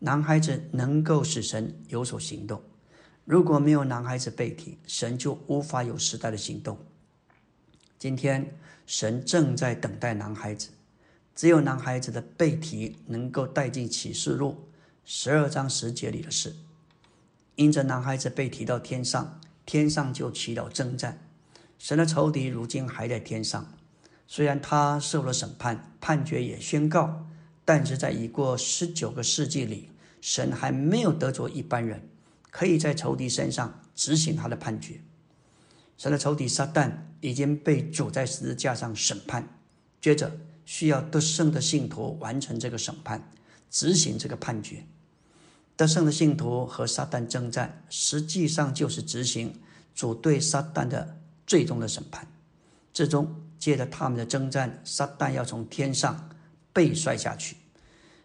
[0.00, 2.60] 男孩子能够使神有所行动。
[3.24, 6.76] 如果没有男孩子被提，神就无法有时代的行动。
[7.96, 10.70] 今天神正在等待男孩子，
[11.34, 14.68] 只有男孩子的被提能够带进启示录
[15.04, 16.54] 十二章十节里的事。
[17.54, 21.24] 因着男孩子被提到天上，天上就起了征战。
[21.78, 23.72] 神的仇敌如今还在天上。
[24.30, 27.26] 虽然他受了审判，判决也宣告，
[27.64, 29.88] 但是在已过十九个世纪里，
[30.20, 32.10] 神还没有得着一般人
[32.50, 35.00] 可以在仇敌身上执行他的判决。
[35.96, 39.48] 神的仇敌撒旦已经被主在十字架上审判，
[39.98, 43.30] 接着需要得胜的信徒完成这个审判，
[43.70, 44.84] 执行这个判决。
[45.74, 49.54] 得胜的信徒和撒旦征战，实际上就是执行
[49.94, 52.30] 主对撒旦的最终的审判。
[52.92, 56.30] 最终，借着他们的征战，撒旦要从天上
[56.72, 57.56] 被摔下去。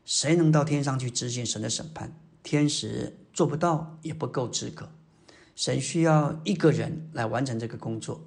[0.06, 2.14] 谁能到天上去执行神的审判？
[2.44, 4.92] 天使做不到，也不够资格。
[5.56, 8.22] 神需要一个人来完成这个工作，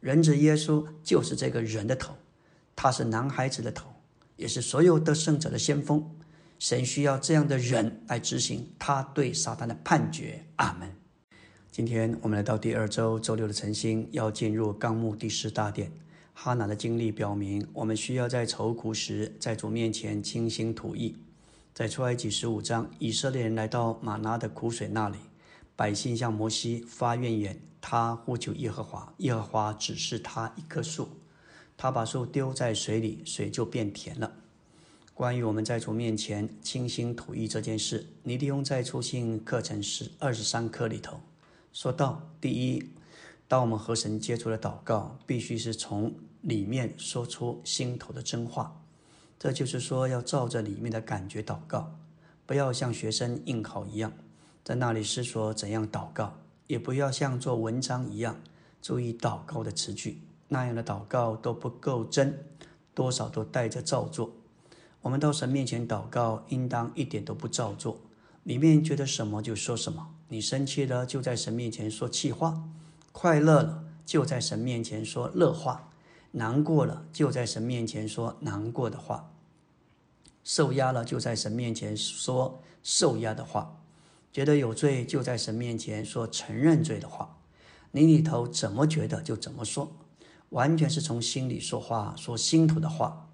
[0.00, 2.14] 人子耶稣就是这个人的头，
[2.74, 3.88] 他是男孩子的头，
[4.36, 6.10] 也是所有得胜者的先锋。
[6.58, 10.44] 神需要这样的人来执行他对撒旦的判决。
[10.56, 10.90] 阿门。
[11.70, 15.92] 今天我们来到第二周周六的晨星，要进入纲目第十大殿。
[16.40, 21.16] 哈拿的经历表明，我们需要在愁苦时，在主面前倾心吐意。
[21.74, 25.18] 在出埃及十五章，以色列人来到玛拿的苦水那里。
[25.74, 31.08] 百姓向摩西发怨言，他呼求耶和华，耶和华指示他一棵树，
[31.76, 34.32] 他把树丢在水里，水就变甜了。
[35.14, 41.18] 关于我们在主面前倾心吐意这件事，尼利用在出信课程是二十三课里头
[41.72, 42.90] 说到：第一，
[43.48, 48.80] 当我们和神接触的祷告，必须是从里面说出心头的真话，
[49.38, 51.92] 这就是说要照着里面的感觉祷告，
[52.46, 54.12] 不要像学生应考一样。
[54.64, 58.38] 在那里思索怎样祷告，也不要像做文章一样
[58.82, 62.44] 注意祷告的词句，那样的祷告都不够真，
[62.94, 64.30] 多少都带着造作。
[65.00, 67.98] 我们到神面前祷告，应当一点都不造作，
[68.44, 70.14] 里面觉得什么就说什么。
[70.28, 72.62] 你生气了，就在神面前说气话；
[73.12, 75.87] 快乐了，就在神面前说乐话；
[76.32, 79.30] 难过了，就在神面前说难过的话；
[80.44, 83.80] 受压了，就在神面前说受压的话。
[84.30, 87.38] 觉得有罪，就在神面前说承认罪的话。
[87.92, 89.90] 你里头怎么觉得就怎么说，
[90.50, 93.30] 完全是从心里说话，说心头的话，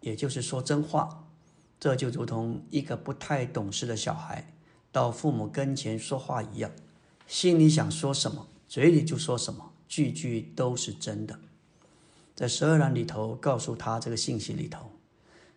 [0.00, 1.26] 也就是说真话。
[1.78, 4.52] 这就如同一个不太懂事的小孩
[4.90, 6.72] 到父母跟前说话一样，
[7.26, 11.38] 心里想说什么，嘴里就说什么，句句都是真的。
[12.38, 14.92] 在十二章里头告诉他这个信息里头，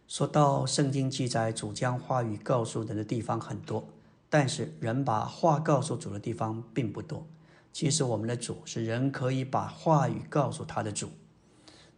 [0.08, 3.88] 说到圣经记载主将话语告诉人的地方很多。
[4.32, 7.28] 但是人把话告诉主的地方并不多。
[7.72, 11.12] 其实我们的主是人可以把话语告诉他的主。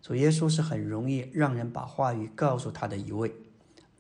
[0.02, 3.34] 主耶稣是很容易让人把话语告诉他的一位。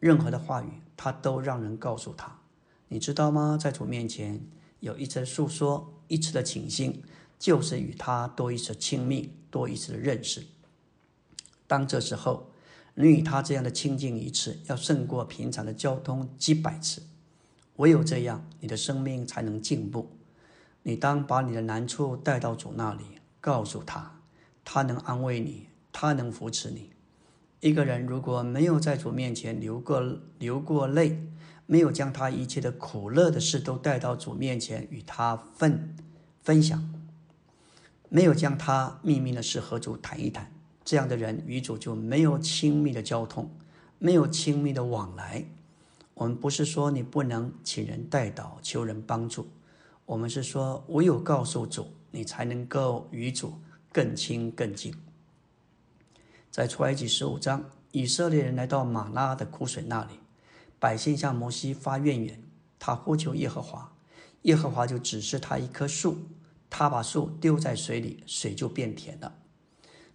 [0.02, 2.42] 任何的话语，他都让人告诉他。
[2.90, 3.58] 你知道吗？
[3.58, 4.46] 在主面前
[4.82, 7.02] 有一次诉说，一次的倾心，
[7.40, 10.44] 就是与他多一次亲密，多一次的认识。
[11.74, 12.52] 当这时候，
[12.94, 17.02] 你与他这样的亲近一次，要胜过平常的交通几百次。
[17.78, 20.16] 唯有这样，你的生命才能进步。
[20.84, 23.04] 你当把你的难处带到主那里，
[23.42, 24.20] 告诉他，
[24.64, 26.92] 他能安慰你，他能扶持你。
[27.60, 30.00] 一个人如果没有在主面前流过
[30.38, 31.26] 流过泪，
[31.66, 35.96] 没有将他一切的苦乐的事都带到主面前与他分
[36.44, 36.94] 分享，
[38.10, 40.52] 没有将他秘密的事和主谈一谈，
[40.86, 43.50] 这样的人与主就没有亲密的交通，
[44.00, 45.46] 没有亲密的往来。
[46.14, 49.48] 我们不是说你不能请人代祷、求人帮助，
[50.06, 53.54] 我们是说唯有告诉主，你才能够与主
[53.92, 54.94] 更亲更近。
[56.52, 60.20] 在出埃及十五章，以色列人来到马拉的苦水那里，
[60.78, 62.44] 百姓向摩西发怨言，
[62.78, 63.92] 他呼求耶和华，
[64.44, 66.18] 耶和华就指示他一棵树，
[66.70, 69.34] 他把树丢在水里，水就变甜了。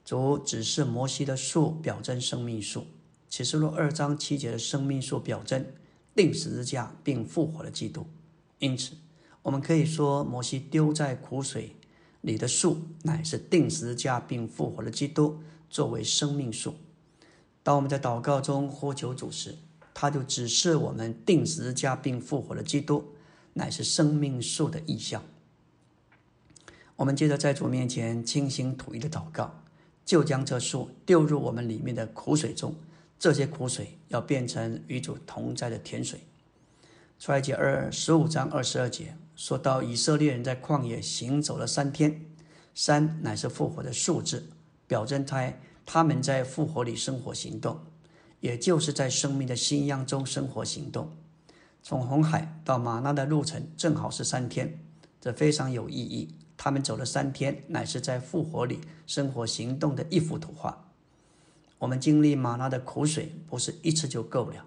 [0.09, 2.87] 主指示摩西的树表征生命树，
[3.29, 5.67] 启示录二章七节的生命树表征。
[6.17, 8.07] 定十字架并复活了基督，
[8.59, 8.95] 因此
[9.43, 11.77] 我们可以说，摩西丢在苦水
[12.23, 16.77] 里的树，乃是定十字架并复活了基督作为生命树。
[17.63, 19.59] 当我们在祷告中呼求主时，
[19.93, 23.13] 他就指示我们定十字架并复活了基督，
[23.53, 25.23] 乃是生命树的意象。
[26.97, 29.63] 我们接着在主面前清心吐意的祷告，
[30.09, 32.75] 就将这树丢入我们里面的苦水中。
[33.19, 36.21] 这些苦水要变成与主同在的甜水。
[37.19, 42.25] 出埃及二十五章二十二节说到，以色列人在旷野行走了三天，
[42.75, 44.49] 三乃是复活的数字，
[44.87, 45.53] 表征他
[45.85, 47.79] 他们在复活里生活行动，
[48.41, 51.13] 也就是在生命的新样中生活行动。
[51.83, 54.83] 从红海到马纳的路程正好是三天，
[55.21, 56.35] 这非常有意义。
[56.59, 60.85] 他们走了三天，乃是在复活里生活行动的一幅图画。
[61.79, 64.67] 我们经历马拉的苦水，不是一次就够了。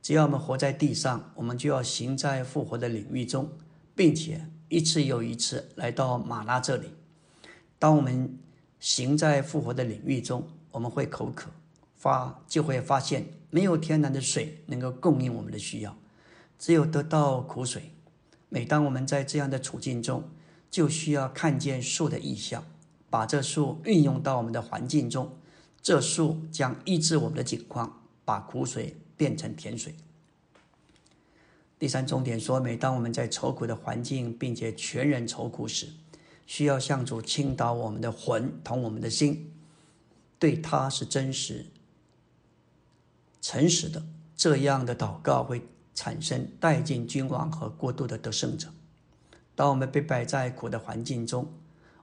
[0.00, 3.50] 只要我们活在地上，我们就要行在复活的领域中，
[3.96, 6.90] 并且一次又一次来到马拉这里。
[7.78, 8.38] 当我们
[8.78, 11.50] 行在复活的领域中，我们会口渴，
[11.96, 15.96] 发就会发现没有天然的水能够供应我们的需要，
[16.58, 17.90] 只有得到苦水。
[18.48, 20.22] 每当我们在这样的处境中，
[20.74, 22.64] 就需要看见树的意象。
[23.08, 25.36] 把这树运用到我们的环境中，
[25.80, 29.94] 这树将医治我们的境况，把苦水变成甜水。
[31.78, 35.90] 第三重点说，每当我们在愁苦的环境，并且全人愁苦时，
[36.44, 39.52] 需要向主倾倒我们的魂同我们的心，
[40.40, 41.66] 对他是真实、
[43.40, 44.04] 诚实的。
[44.36, 45.62] 这样的祷告会
[45.94, 48.68] 产生带进君王和国度的得胜者。
[49.54, 51.52] 当我们被摆在苦的环境中，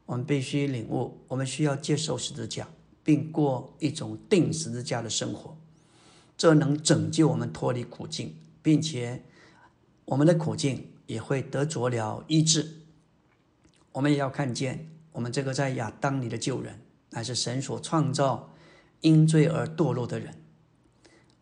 [0.06, 2.68] 我们必须领悟，我们需要接受十字架，
[3.04, 5.58] 并过一种定十字架的生活。
[6.38, 9.24] 这能拯救我们脱离苦境，并且
[10.06, 12.82] 我们的苦境也会得着了医治。
[13.92, 16.80] 我们也要看见，我们这个在亚当里的旧人，
[17.12, 18.54] 乃是神所创造、
[19.02, 20.34] 因罪而堕落的人。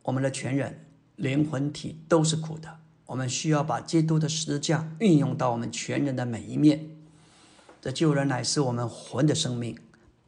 [0.02, 0.86] 我们的全人、
[1.16, 2.80] 灵魂体都是苦的。
[3.10, 6.92] 我们需要把基督的十字架运用到我们全人的每一面。
[7.82, 9.76] 这救人乃是我们魂的生命，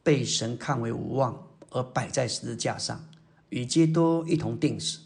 [0.02, 3.04] 被神看为无望而摆在十字架上，
[3.50, 4.98] 与基督一同定死。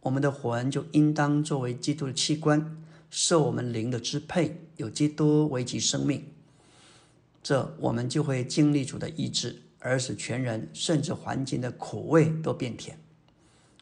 [0.00, 2.76] 我们的魂就应当作为基督的器官，
[3.08, 6.22] 受我们灵的支配，有基督为其生命。
[7.42, 12.98] 这我们就会经历主的医治，而使全人甚至环境的苦味都变甜。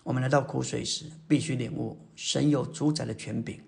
[0.04, 3.60] 我们来到苦水时，必须领悟神有主宰的权柄，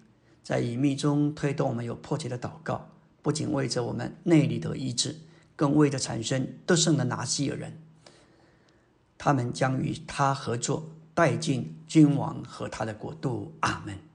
[0.42, 2.88] 在隐秘中推动我们有迫切的祷告，
[3.22, 5.16] 不仅为着我们内里的医治，
[5.56, 7.78] 更为着产生得胜的拿西尔人。
[9.18, 13.54] 他们将与他合作，带进君王和他的国度。
[13.60, 14.05] 阿门。